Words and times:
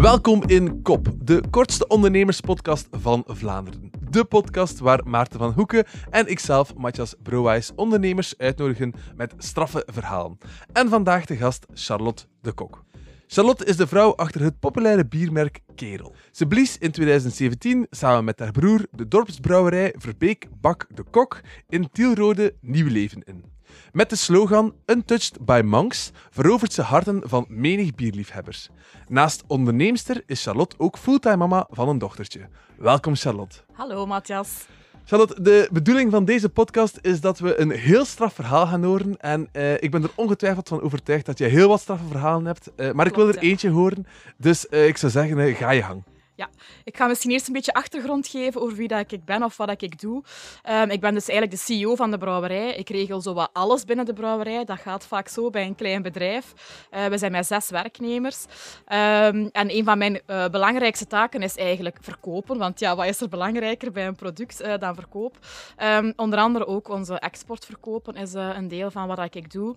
Welkom 0.00 0.42
in 0.46 0.82
Kop, 0.82 1.08
de 1.18 1.42
kortste 1.50 1.86
ondernemerspodcast 1.86 2.88
van 2.90 3.24
Vlaanderen. 3.26 3.90
De 4.10 4.24
podcast 4.24 4.78
waar 4.78 5.00
Maarten 5.08 5.38
van 5.38 5.52
Hoeken 5.52 5.84
en 6.10 6.26
ikzelf, 6.26 6.74
Matthias 6.74 7.14
Brouwijs, 7.22 7.72
ondernemers 7.74 8.34
uitnodigen 8.38 8.94
met 9.16 9.34
straffe 9.38 9.82
verhalen. 9.92 10.38
En 10.72 10.88
vandaag 10.88 11.24
de 11.24 11.36
gast 11.36 11.66
Charlotte 11.74 12.24
de 12.40 12.52
Kok. 12.52 12.84
Charlotte 13.26 13.64
is 13.64 13.76
de 13.76 13.86
vrouw 13.86 14.14
achter 14.14 14.40
het 14.40 14.58
populaire 14.58 15.06
biermerk 15.06 15.60
Kerel. 15.74 16.14
Ze 16.30 16.46
blies 16.46 16.78
in 16.78 16.90
2017 16.90 17.86
samen 17.90 18.24
met 18.24 18.38
haar 18.38 18.52
broer 18.52 18.86
de 18.90 19.08
dorpsbrouwerij 19.08 19.94
Verbeek 19.98 20.46
Bak 20.60 20.86
de 20.94 21.02
Kok 21.10 21.40
in 21.68 21.88
Tielrode 21.92 22.54
nieuw 22.60 22.88
leven 22.88 23.22
in. 23.24 23.44
Met 23.92 24.10
de 24.10 24.16
slogan 24.16 24.74
Untouched 24.86 25.44
by 25.44 25.60
Monks 25.64 26.10
verovert 26.30 26.72
ze 26.72 26.82
harten 26.82 27.22
van 27.24 27.44
menig 27.48 27.94
bierliefhebbers. 27.94 28.68
Naast 29.08 29.44
onderneemster 29.46 30.22
is 30.26 30.42
Charlotte 30.42 30.76
ook 30.78 30.98
fulltime 30.98 31.36
mama 31.36 31.66
van 31.70 31.88
een 31.88 31.98
dochtertje. 31.98 32.48
Welkom 32.76 33.16
Charlotte. 33.16 33.56
Hallo 33.72 34.06
Matthias. 34.06 34.66
Charlotte, 35.04 35.42
de 35.42 35.68
bedoeling 35.72 36.10
van 36.10 36.24
deze 36.24 36.48
podcast 36.48 36.98
is 37.00 37.20
dat 37.20 37.38
we 37.38 37.60
een 37.60 37.70
heel 37.70 38.04
straf 38.04 38.34
verhaal 38.34 38.66
gaan 38.66 38.84
horen. 38.84 39.16
En 39.20 39.48
uh, 39.52 39.72
ik 39.72 39.90
ben 39.90 40.02
er 40.02 40.10
ongetwijfeld 40.14 40.68
van 40.68 40.80
overtuigd 40.80 41.26
dat 41.26 41.38
je 41.38 41.44
heel 41.44 41.68
wat 41.68 41.80
straffe 41.80 42.06
verhalen 42.06 42.46
hebt. 42.46 42.70
Uh, 42.76 42.92
maar 42.92 43.06
ik 43.06 43.14
wil 43.14 43.28
er 43.28 43.38
eentje 43.38 43.70
horen. 43.70 44.06
Dus 44.36 44.66
uh, 44.70 44.86
ik 44.86 44.96
zou 44.96 45.12
zeggen, 45.12 45.54
ga 45.54 45.70
je 45.70 45.82
gang. 45.82 46.02
Ja, 46.40 46.50
ik 46.84 46.96
ga 46.96 47.06
misschien 47.06 47.30
eerst 47.30 47.46
een 47.46 47.52
beetje 47.52 47.72
achtergrond 47.72 48.26
geven 48.26 48.60
over 48.60 48.76
wie 48.76 48.88
dat 48.88 49.12
ik 49.12 49.24
ben 49.24 49.42
of 49.42 49.56
wat 49.56 49.82
ik 49.82 50.00
doe. 50.00 50.22
Um, 50.70 50.90
ik 50.90 51.00
ben 51.00 51.14
dus 51.14 51.28
eigenlijk 51.28 51.58
de 51.58 51.74
CEO 51.74 51.94
van 51.94 52.10
de 52.10 52.18
brouwerij. 52.18 52.74
Ik 52.74 52.88
regel 52.88 53.20
zo 53.20 53.34
wat 53.34 53.50
alles 53.52 53.84
binnen 53.84 54.04
de 54.04 54.12
brouwerij. 54.12 54.64
Dat 54.64 54.78
gaat 54.78 55.06
vaak 55.06 55.28
zo 55.28 55.50
bij 55.50 55.66
een 55.66 55.74
klein 55.74 56.02
bedrijf. 56.02 56.52
Uh, 56.90 57.06
we 57.06 57.18
zijn 57.18 57.32
met 57.32 57.46
zes 57.46 57.70
werknemers. 57.70 58.44
Um, 58.44 59.48
en 59.52 59.76
een 59.76 59.84
van 59.84 59.98
mijn 59.98 60.20
uh, 60.26 60.48
belangrijkste 60.48 61.06
taken 61.06 61.42
is 61.42 61.56
eigenlijk 61.56 61.96
verkopen. 62.00 62.58
Want 62.58 62.78
ja, 62.78 62.96
wat 62.96 63.06
is 63.06 63.20
er 63.20 63.28
belangrijker 63.28 63.92
bij 63.92 64.06
een 64.06 64.16
product 64.16 64.62
uh, 64.62 64.78
dan 64.78 64.94
verkoop? 64.94 65.38
Um, 65.82 66.12
onder 66.16 66.38
andere 66.38 66.66
ook 66.66 66.88
onze 66.88 67.18
export 67.18 67.64
verkopen 67.64 68.14
is 68.14 68.32
een 68.32 68.68
deel 68.68 68.90
van 68.90 69.06
wat 69.06 69.34
ik 69.34 69.52
doe. 69.52 69.76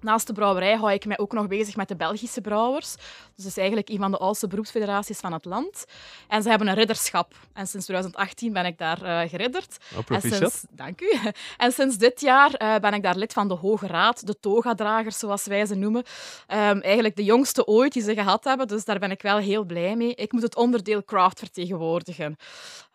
Naast 0.00 0.26
de 0.26 0.32
brouwerij 0.32 0.76
hou 0.76 0.92
ik 0.92 1.04
mij 1.04 1.18
ook 1.18 1.32
nog 1.32 1.46
bezig 1.46 1.76
met 1.76 1.88
de 1.88 1.96
Belgische 1.96 2.40
brouwers. 2.40 2.94
Dus 2.94 3.44
dat 3.44 3.46
is 3.46 3.56
eigenlijk 3.56 3.88
een 3.88 3.98
van 3.98 4.10
de 4.10 4.18
oudste 4.18 4.46
beroepsfederaties 4.46 5.18
van 5.18 5.32
het 5.32 5.44
land. 5.44 5.84
En 6.28 6.42
ze 6.42 6.48
hebben 6.48 6.68
een 6.68 6.74
ridderschap. 6.74 7.34
En 7.52 7.66
sinds 7.66 7.86
2018 7.86 8.52
ben 8.52 8.66
ik 8.66 8.78
daar 8.78 9.02
uh, 9.02 9.28
geridderd. 9.28 9.76
Oh, 9.96 10.16
en 10.16 10.20
sinds, 10.20 10.64
dank 10.70 11.00
u. 11.00 11.12
En 11.56 11.72
sinds 11.72 11.96
dit 11.96 12.20
jaar 12.20 12.62
uh, 12.62 12.76
ben 12.76 12.94
ik 12.94 13.02
daar 13.02 13.16
lid 13.16 13.32
van 13.32 13.48
de 13.48 13.54
Hoge 13.54 13.86
Raad, 13.86 14.26
de 14.26 14.40
toga-dragers, 14.40 15.18
zoals 15.18 15.44
wij 15.46 15.66
ze 15.66 15.74
noemen. 15.74 16.04
Um, 16.48 16.80
eigenlijk 16.80 17.16
de 17.16 17.24
jongste 17.24 17.66
ooit 17.66 17.92
die 17.92 18.02
ze 18.02 18.14
gehad 18.14 18.44
hebben. 18.44 18.68
Dus 18.68 18.84
daar 18.84 18.98
ben 18.98 19.10
ik 19.10 19.22
wel 19.22 19.38
heel 19.38 19.64
blij 19.64 19.96
mee. 19.96 20.14
Ik 20.14 20.32
moet 20.32 20.42
het 20.42 20.56
onderdeel 20.56 21.04
craft 21.04 21.38
vertegenwoordigen. 21.38 22.36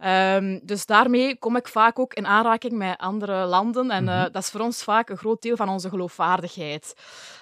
Um, 0.05 0.59
dus 0.63 0.85
daarmee 0.85 1.37
kom 1.37 1.55
ik 1.55 1.67
vaak 1.67 1.99
ook 1.99 2.13
in 2.13 2.27
aanraking 2.27 2.73
met 2.73 2.97
andere 2.97 3.45
landen. 3.45 3.91
En 3.91 4.03
uh, 4.03 4.13
mm 4.13 4.21
-hmm. 4.21 4.31
dat 4.31 4.43
is 4.43 4.49
voor 4.49 4.61
ons 4.61 4.83
vaak 4.83 5.09
een 5.09 5.17
groot 5.17 5.41
deel 5.41 5.55
van 5.55 5.69
onze 5.69 5.89
geloofwaardigheid. 5.89 6.94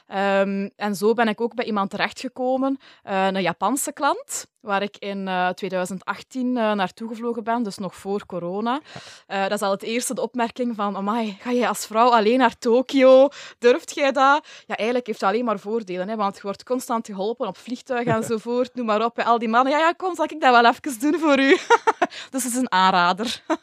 Um, 0.08 0.72
en 0.76 0.96
zo 0.96 1.14
ben 1.14 1.28
ik 1.28 1.42
ook 1.42 1.56
bij 1.56 1.66
iemand 1.66 1.90
terechtgekomen, 1.90 2.78
uh, 3.10 3.26
een 3.26 3.42
Japanse 3.42 3.94
klant, 3.94 4.48
waar 4.60 4.82
ik 4.82 4.98
in 4.98 5.28
uh, 5.28 5.50
2018 5.50 6.48
uh, 6.48 6.72
naartoe 6.72 7.08
gevlogen 7.08 7.44
ben, 7.44 7.64
dus 7.64 7.78
nog 7.78 7.96
voor 7.96 8.26
corona. 8.26 8.82
Dat 9.28 9.52
is 9.52 9.62
al 9.62 9.72
het 9.72 9.84
eerste 9.84 10.14
de 10.14 10.22
opmerking 10.22 10.76
van, 10.76 10.96
amai, 10.96 11.38
ga 11.40 11.52
je 11.52 11.68
als 11.68 11.86
vrouw 11.86 12.10
alleen 12.10 12.38
naar 12.38 12.58
Tokio? 12.58 13.28
Durft 13.60 13.96
jij 13.96 14.12
dat? 14.12 14.48
Ja, 14.66 14.76
eigenlijk 14.76 15.08
heeft 15.08 15.22
het 15.22 15.30
alleen 15.30 15.46
maar 15.46 15.60
voordelen, 15.60 16.10
hè, 16.10 16.16
want 16.16 16.36
je 16.36 16.42
wordt 16.42 16.64
constant 16.64 17.06
geholpen 17.06 17.48
op 17.48 17.58
vliegtuigen 17.58 18.14
enzovoort, 18.14 18.74
noem 18.76 18.86
maar 18.86 19.06
op. 19.06 19.20
Al 19.20 19.40
die 19.40 19.50
mannen, 19.50 19.74
ja, 19.74 19.80
ja, 19.80 19.92
kom, 19.92 20.16
zal 20.16 20.26
ik 20.26 20.42
dat 20.42 20.62
wel 20.62 20.72
even 20.72 21.00
doen 21.00 21.20
voor 21.20 21.40
u? 21.40 21.58
dus 22.32 22.44
het 22.44 22.54
is 22.54 22.56
een 22.56 22.72
aanrader. 22.72 23.42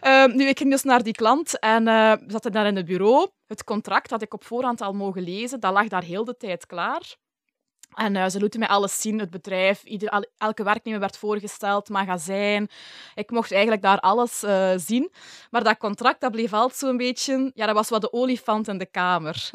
Ehm, 0.00 0.36
nu, 0.36 0.46
ik 0.48 0.58
ging 0.58 0.70
dus 0.70 0.82
naar 0.82 1.02
die 1.02 1.12
klant 1.12 1.58
en 1.58 1.84
we 1.84 2.24
zaten 2.26 2.52
daar 2.52 2.66
in 2.66 2.76
het 2.76 2.86
bureau. 2.86 3.30
Het 3.52 3.64
contract 3.64 4.08
dat 4.08 4.22
ik 4.22 4.34
op 4.34 4.44
voorhand 4.44 4.80
al 4.80 4.92
mogen 4.92 5.22
lezen, 5.22 5.60
dat 5.60 5.72
lag 5.72 5.88
daar 5.88 6.02
heel 6.02 6.24
de 6.24 6.36
tijd 6.36 6.66
klaar. 6.66 7.16
En 7.94 8.14
uh, 8.14 8.28
ze 8.28 8.38
lieten 8.38 8.60
mij 8.60 8.68
alles 8.68 9.00
zien, 9.00 9.18
het 9.18 9.30
bedrijf, 9.30 9.82
ieder, 9.84 10.26
elke 10.38 10.62
werknemer 10.62 11.00
werd 11.00 11.16
voorgesteld, 11.18 11.88
magazijn. 11.88 12.70
Ik 13.14 13.30
mocht 13.30 13.52
eigenlijk 13.52 13.82
daar 13.82 14.00
alles 14.00 14.42
uh, 14.44 14.72
zien. 14.76 15.12
Maar 15.50 15.64
dat 15.64 15.76
contract, 15.76 16.20
dat 16.20 16.32
bleef 16.32 16.52
altijd 16.52 16.78
zo'n 16.78 16.96
beetje... 16.96 17.50
Ja, 17.54 17.66
dat 17.66 17.74
was 17.74 17.88
wat 17.88 18.00
de 18.00 18.12
olifant 18.12 18.68
in 18.68 18.78
de 18.78 18.86
kamer. 18.86 19.50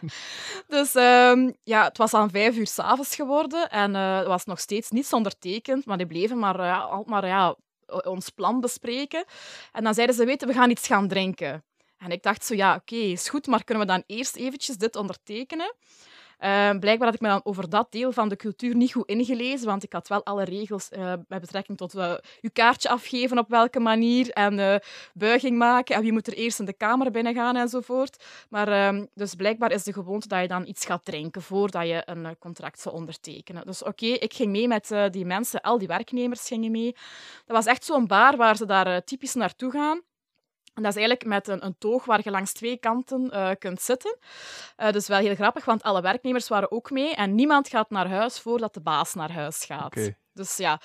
dus 0.66 0.94
um, 0.94 1.56
ja, 1.62 1.84
het 1.84 1.98
was 1.98 2.14
aan 2.14 2.30
vijf 2.30 2.56
uur 2.56 2.66
s'avonds 2.66 3.14
geworden 3.14 3.70
en 3.70 3.94
uh, 3.94 4.26
was 4.26 4.44
nog 4.44 4.60
steeds 4.60 4.90
niets 4.90 5.12
ondertekend, 5.12 5.84
maar 5.84 5.96
die 5.96 6.06
bleven 6.06 6.38
maar, 6.38 6.80
al 6.80 7.02
maar 7.06 7.26
ja, 7.26 7.56
ons 8.04 8.28
plan 8.28 8.60
bespreken. 8.60 9.24
En 9.72 9.84
dan 9.84 9.94
zeiden 9.94 10.16
ze, 10.16 10.24
weten, 10.24 10.48
we 10.48 10.54
gaan 10.54 10.70
iets 10.70 10.86
gaan 10.86 11.08
drinken. 11.08 11.64
En 12.00 12.10
ik 12.10 12.22
dacht 12.22 12.44
zo, 12.44 12.54
ja, 12.54 12.74
oké, 12.74 12.96
is 12.96 13.28
goed, 13.28 13.46
maar 13.46 13.64
kunnen 13.64 13.86
we 13.86 13.92
dan 13.92 14.02
eerst 14.06 14.36
eventjes 14.36 14.76
dit 14.76 14.96
ondertekenen? 14.96 15.74
Uh, 16.40 16.70
blijkbaar 16.78 17.06
had 17.06 17.14
ik 17.14 17.20
me 17.20 17.28
dan 17.28 17.40
over 17.44 17.68
dat 17.68 17.92
deel 17.92 18.12
van 18.12 18.28
de 18.28 18.36
cultuur 18.36 18.76
niet 18.76 18.92
goed 18.92 19.08
ingelezen, 19.08 19.66
want 19.66 19.82
ik 19.82 19.92
had 19.92 20.08
wel 20.08 20.24
alle 20.24 20.44
regels 20.44 20.88
uh, 20.90 21.12
met 21.28 21.40
betrekking 21.40 21.78
tot 21.78 21.94
uh, 21.94 22.14
je 22.40 22.50
kaartje 22.50 22.88
afgeven 22.88 23.38
op 23.38 23.48
welke 23.48 23.80
manier 23.80 24.30
en 24.30 24.82
buiging 25.14 25.58
maken 25.58 25.94
en 25.94 26.02
wie 26.02 26.12
moet 26.12 26.26
er 26.26 26.32
eerst 26.32 26.58
in 26.58 26.64
de 26.64 26.72
kamer 26.72 27.10
binnen 27.10 27.34
gaan 27.34 27.56
enzovoort. 27.56 28.24
Maar 28.48 28.68
ehm, 28.68 29.06
dus 29.14 29.34
blijkbaar 29.34 29.70
is 29.72 29.84
de 29.84 29.92
gewoonte 29.92 30.28
dat 30.28 30.40
je 30.40 30.48
dan 30.48 30.66
iets 30.66 30.84
gaat 30.84 31.04
drinken 31.04 31.42
voordat 31.42 31.86
je 31.86 32.02
een 32.04 32.38
contract 32.38 32.80
zou 32.80 32.94
ondertekenen. 32.94 33.66
Dus 33.66 33.82
oké, 33.82 34.06
ik 34.06 34.34
ging 34.34 34.50
mee 34.50 34.68
met 34.68 34.94
die 35.10 35.24
mensen, 35.24 35.60
al 35.60 35.78
die 35.78 35.88
werknemers 35.88 36.46
gingen 36.46 36.70
mee. 36.70 36.92
Dat 37.46 37.56
was 37.56 37.66
echt 37.66 37.84
zo'n 37.84 38.06
bar 38.06 38.36
waar 38.36 38.56
ze 38.56 38.66
daar 38.66 39.04
typisch 39.04 39.34
naartoe 39.34 39.70
gaan. 39.70 40.00
En 40.74 40.82
dat 40.82 40.96
is 40.96 40.98
eigenlijk 40.98 41.28
met 41.28 41.48
een, 41.48 41.64
een 41.64 41.78
toog 41.78 42.04
waar 42.04 42.20
je 42.22 42.30
langs 42.30 42.52
twee 42.52 42.76
kanten 42.76 43.30
uh, 43.32 43.50
kunt 43.58 43.80
zitten. 43.80 44.18
Uh, 44.78 44.90
dus 44.90 45.08
wel 45.08 45.18
heel 45.18 45.34
grappig, 45.34 45.64
want 45.64 45.82
alle 45.82 46.02
werknemers 46.02 46.48
waren 46.48 46.70
ook 46.70 46.90
mee. 46.90 47.14
En 47.14 47.34
niemand 47.34 47.68
gaat 47.68 47.90
naar 47.90 48.08
huis 48.08 48.40
voordat 48.40 48.74
de 48.74 48.80
baas 48.80 49.14
naar 49.14 49.32
huis 49.32 49.64
gaat. 49.64 50.10
Dus 50.32 50.56
ja. 50.56 50.80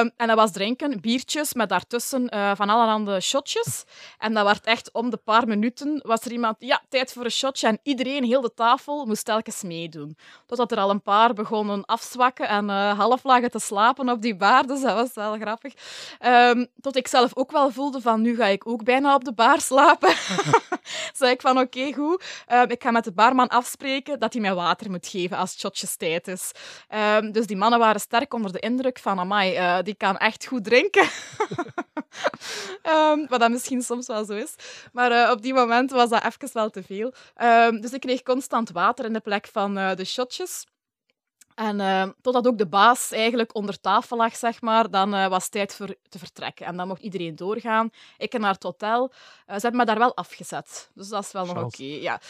Um, 0.00 0.10
en 0.16 0.26
dat 0.26 0.36
was 0.36 0.52
drinken, 0.52 1.00
biertjes 1.00 1.54
met 1.54 1.68
daartussen 1.68 2.34
uh, 2.34 2.50
van 2.54 2.68
allerhande 2.68 3.20
shotjes. 3.20 3.84
En 4.18 4.34
dat 4.34 4.44
werd 4.44 4.66
echt 4.66 4.92
om 4.92 5.10
de 5.10 5.16
paar 5.16 5.46
minuten 5.46 6.00
was 6.06 6.20
er 6.20 6.32
iemand, 6.32 6.56
ja, 6.58 6.82
tijd 6.88 7.12
voor 7.12 7.24
een 7.24 7.30
shotje. 7.30 7.66
En 7.66 7.78
iedereen, 7.82 8.24
heel 8.24 8.40
de 8.40 8.54
tafel, 8.54 9.06
moest 9.06 9.24
telkens 9.24 9.62
meedoen. 9.62 10.16
Totdat 10.46 10.72
er 10.72 10.78
al 10.78 10.90
een 10.90 11.02
paar 11.02 11.34
begonnen 11.34 11.84
afzwakken 11.84 12.48
en 12.48 12.68
uh, 12.68 12.98
half 12.98 13.24
lagen 13.24 13.50
te 13.50 13.58
slapen 13.58 14.08
op 14.08 14.22
die 14.22 14.36
bar. 14.36 14.66
Dus 14.66 14.80
dat 14.80 14.94
was 14.94 15.14
wel 15.14 15.38
grappig. 15.38 15.74
Um, 16.20 16.66
tot 16.80 16.96
ik 16.96 17.08
zelf 17.08 17.36
ook 17.36 17.50
wel 17.50 17.70
voelde 17.70 18.00
van, 18.00 18.20
nu 18.20 18.36
ga 18.36 18.46
ik 18.46 18.66
ook 18.66 18.84
bijna 18.84 19.14
op 19.14 19.24
de 19.24 19.32
bar 19.32 19.60
slapen. 19.60 20.14
zei 21.18 21.32
ik 21.32 21.40
van, 21.40 21.58
oké, 21.58 21.78
okay, 21.78 21.92
goed. 21.92 22.24
Um, 22.52 22.70
ik 22.70 22.82
ga 22.82 22.90
met 22.90 23.04
de 23.04 23.12
barman 23.12 23.48
afspreken 23.48 24.18
dat 24.18 24.32
hij 24.32 24.42
mij 24.42 24.54
water 24.54 24.90
moet 24.90 25.06
geven 25.06 25.36
als 25.36 25.50
het 25.50 25.60
shotjes 25.60 25.96
tijd 25.96 26.28
is. 26.28 26.50
dus 27.30 27.46
die 27.46 27.56
mannen 27.56 27.78
waren 27.78 28.00
sterk 28.00 28.34
onder 28.34 28.52
de 28.52 28.58
indruk 28.58 28.98
van, 28.98 29.18
amai, 29.18 29.58
uh, 29.58 29.78
die 29.82 29.94
kan 29.94 30.16
echt 30.18 30.46
goed 30.46 30.64
drinken. 30.64 31.08
um, 32.82 33.26
wat 33.30 33.40
dat 33.40 33.50
misschien 33.50 33.82
soms 33.82 34.06
wel 34.06 34.24
zo 34.24 34.32
is. 34.32 34.54
Maar 34.92 35.12
uh, 35.12 35.30
op 35.30 35.42
die 35.42 35.54
moment 35.54 35.90
was 35.90 36.08
dat 36.08 36.24
even 36.24 36.50
wel 36.52 36.70
te 36.70 36.82
veel. 36.82 37.14
Dus 37.80 37.92
ik 37.92 38.00
kreeg 38.00 38.22
constant 38.22 38.70
water 38.70 39.04
in 39.04 39.12
de 39.12 39.20
plek 39.20 39.48
van 39.52 39.78
uh, 39.78 39.94
de 39.94 40.04
shotjes. 40.04 40.66
En 41.54 41.78
uh, 41.78 42.04
totdat 42.22 42.46
ook 42.46 42.58
de 42.58 42.66
baas 42.66 43.12
eigenlijk 43.12 43.54
onder 43.54 43.80
tafel 43.80 44.16
lag, 44.16 44.36
zeg 44.36 44.60
maar, 44.60 44.90
dan 44.90 45.14
uh, 45.14 45.26
was 45.26 45.42
het 45.42 45.52
tijd 45.52 45.74
voor 45.74 45.94
te 46.08 46.18
vertrekken. 46.18 46.66
En 46.66 46.76
dan 46.76 46.88
mocht 46.88 47.02
iedereen 47.02 47.36
doorgaan. 47.36 47.90
Ik 48.18 48.38
naar 48.38 48.52
het 48.52 48.62
hotel. 48.62 49.10
Uh, 49.10 49.54
ze 49.54 49.60
hebben 49.60 49.76
me 49.76 49.84
daar 49.84 49.98
wel 49.98 50.16
afgezet. 50.16 50.90
Dus 50.94 51.08
dat 51.08 51.24
is 51.24 51.32
wel 51.32 51.44
nog 51.46 51.56
oké. 51.56 51.64
Okay, 51.64 52.00
ja. 52.00 52.20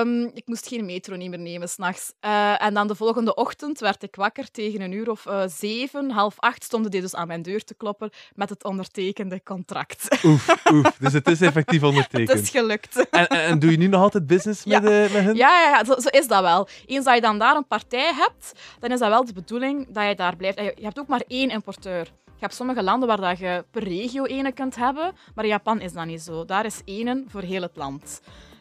um, 0.00 0.30
ik 0.34 0.46
moest 0.46 0.68
geen 0.68 0.84
metro 0.84 1.16
niet 1.16 1.30
meer 1.30 1.38
nemen 1.38 1.68
s'nachts. 1.68 2.12
en 2.58 2.74
dan 2.74 2.86
de 2.86 2.94
volgende 2.94 3.34
ochtend 3.34 3.80
werd 3.80 4.02
ik 4.02 4.16
wakker 4.16 4.50
tegen 4.50 4.80
een 4.80 4.92
uur 4.92 5.10
of 5.10 5.26
zeven, 5.46 6.10
half 6.10 6.34
acht, 6.38 6.64
stonden 6.64 6.90
die 6.90 7.00
dus 7.00 7.14
aan 7.14 7.26
mijn 7.26 7.42
deur 7.42 7.64
te 7.64 7.74
kloppen 7.74 8.10
met 8.34 8.48
het 8.48 8.64
ondertekende 8.64 9.42
contract. 9.42 10.24
Oef, 10.24 10.56
oef. 10.72 10.96
Dus 10.98 11.12
het 11.12 11.28
is 11.28 11.40
effectief 11.40 11.82
ondertekend. 11.82 12.28
het 12.28 12.40
is 12.40 12.50
gelukt. 12.50 13.08
En, 13.10 13.28
en, 13.28 13.44
en, 13.44 13.58
doe 13.58 13.70
je 13.70 13.76
nu 13.76 13.86
nog 13.86 14.02
altijd 14.02 14.26
business 14.26 14.64
met, 14.66 14.82
met 14.82 15.12
hen? 15.12 15.34
Ja, 15.34 15.60
ja, 15.60 15.68
ja 15.68 15.84
zo, 15.84 16.00
zo 16.00 16.08
is 16.08 16.28
dat 16.28 16.42
wel. 16.42 16.68
Eens 16.86 17.04
dat 17.04 17.14
je 17.14 17.20
dan 17.20 17.38
daar 17.38 17.56
een 17.56 17.66
partij 17.66 18.12
hebt, 18.14 18.39
dan 18.78 18.90
is 18.90 18.98
dat 18.98 19.08
wel 19.08 19.24
de 19.24 19.32
bedoeling 19.32 19.86
dat 19.88 20.08
je 20.08 20.14
daar 20.14 20.36
blijft. 20.36 20.58
Je 20.58 20.74
hebt 20.82 20.98
ook 20.98 21.06
maar 21.06 21.22
één 21.26 21.50
importeur. 21.50 22.04
Je 22.24 22.46
hebt 22.46 22.54
sommige 22.54 22.82
landen 22.82 23.08
waar 23.08 23.20
dat 23.20 23.38
je 23.38 23.64
per 23.70 23.82
regio 23.82 24.24
ene 24.24 24.52
kunt 24.52 24.76
hebben, 24.76 25.12
maar 25.34 25.44
in 25.44 25.50
Japan 25.50 25.80
is 25.80 25.92
dat 25.92 26.06
niet 26.06 26.22
zo. 26.22 26.44
Daar 26.44 26.64
is 26.64 26.82
één 26.84 27.24
voor 27.28 27.42
heel 27.42 27.62
het 27.62 27.76
land. 27.76 28.20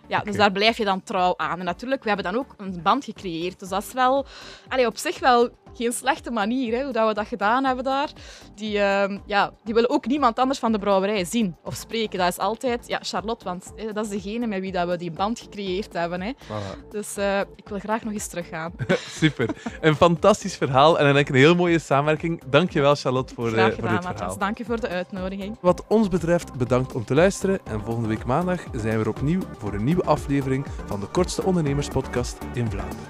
Ja, 0.09 0.19
dus 0.19 0.35
daar 0.35 0.51
blijf 0.51 0.77
je 0.77 0.85
dan 0.85 1.03
trouw 1.03 1.33
aan. 1.37 1.59
En 1.59 1.65
natuurlijk, 1.65 2.03
we 2.03 2.07
hebben 2.07 2.31
dan 2.31 2.41
ook 2.41 2.53
een 2.57 2.81
band 2.83 3.03
gecreëerd. 3.03 3.59
Dus 3.59 3.69
dat 3.69 3.83
is 3.83 3.93
wel 3.93 4.25
allee, 4.67 4.85
op 4.85 4.97
zich 4.97 5.19
wel 5.19 5.49
geen 5.73 5.93
slechte 5.93 6.31
manier, 6.31 6.77
hè, 6.77 6.83
hoe 6.83 6.93
dat 6.93 7.07
we 7.07 7.13
dat 7.13 7.27
gedaan 7.27 7.65
hebben 7.65 7.83
daar. 7.83 8.09
Die, 8.55 8.79
ehm, 8.79 9.17
ja, 9.25 9.51
die 9.63 9.73
willen 9.73 9.89
ook 9.89 10.05
niemand 10.05 10.39
anders 10.39 10.59
van 10.59 10.71
de 10.71 10.79
brouwerij 10.79 11.25
zien 11.25 11.55
of 11.63 11.75
spreken. 11.75 12.19
Dat 12.19 12.27
is 12.27 12.37
altijd 12.37 12.87
ja, 12.87 12.99
Charlotte, 13.01 13.45
want 13.45 13.71
hè, 13.75 13.93
dat 13.93 14.05
is 14.05 14.11
degene 14.11 14.47
met 14.47 14.59
wie 14.59 14.71
dat 14.71 14.87
we 14.87 14.97
die 14.97 15.11
band 15.11 15.39
gecreëerd 15.39 15.93
hebben. 15.93 16.21
Hè. 16.21 16.31
Voilà. 16.31 16.89
Dus 16.89 17.17
eh, 17.17 17.39
ik 17.55 17.69
wil 17.69 17.79
graag 17.79 18.03
nog 18.03 18.13
eens 18.13 18.27
teruggaan. 18.27 18.73
Super. 19.21 19.49
Een 19.81 19.95
fantastisch 19.95 20.55
verhaal 20.55 20.99
en 20.99 21.05
dan 21.05 21.13
denk 21.13 21.27
ik 21.27 21.33
een 21.33 21.41
heel 21.41 21.55
mooie 21.55 21.79
samenwerking. 21.79 22.41
Dankjewel 22.49 22.95
Charlotte 22.95 23.33
voor, 23.33 23.47
eh, 23.47 23.53
Graag 23.53 23.73
voor 23.73 23.83
gedaan, 23.83 23.95
dit 23.95 24.17
verhaal. 24.17 24.37
Dank 24.37 24.57
je 24.57 24.65
voor 24.65 24.79
de 24.79 24.87
uitnodiging. 24.87 25.57
Wat 25.61 25.83
ons 25.87 26.07
betreft, 26.07 26.53
bedankt 26.53 26.95
om 26.95 27.05
te 27.05 27.13
luisteren. 27.13 27.59
En 27.63 27.81
volgende 27.81 28.07
week 28.07 28.25
maandag 28.25 28.63
zijn 28.71 28.97
we 28.97 29.03
er 29.03 29.09
opnieuw 29.09 29.41
voor 29.57 29.73
een 29.73 29.83
nieuwe 29.83 29.98
aflevering 30.03 30.65
van 30.85 30.99
de 30.99 31.07
kortste 31.07 31.43
ondernemerspodcast 31.43 32.37
in 32.53 32.69
Vlaanderen. 32.69 33.05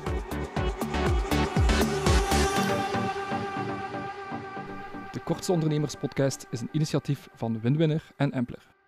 De 5.12 5.20
Kortste 5.24 5.52
Ondernemers 5.52 5.96
Podcast 5.96 6.48
is 6.50 6.62
een 6.62 6.70
initiatief 6.72 7.30
van 7.34 7.60
Winwinner 7.62 8.12
en 8.16 8.32
Empler. 8.32 8.79